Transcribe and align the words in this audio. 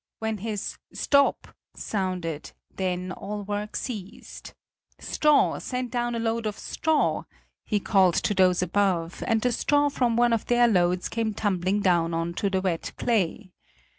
When 0.17 0.39
his 0.39 0.79
"Stop" 0.91 1.49
sounded, 1.75 2.53
then 2.75 3.11
all 3.11 3.43
work 3.43 3.75
ceased. 3.75 4.55
"Straw!" 4.97 5.59
Send 5.59 5.91
down 5.91 6.15
a 6.15 6.19
load 6.19 6.47
of 6.47 6.57
straw! 6.57 7.25
he 7.65 7.79
called 7.79 8.15
to 8.15 8.33
those 8.33 8.63
above, 8.63 9.23
and 9.27 9.43
the 9.43 9.51
straw 9.51 9.89
from 9.89 10.15
one 10.17 10.33
of 10.33 10.47
their 10.47 10.67
loads 10.67 11.07
came 11.07 11.35
tumbling 11.35 11.81
down 11.81 12.15
on 12.15 12.33
to 12.33 12.49
the 12.49 12.61
wet 12.61 12.93
clay. 12.97 13.51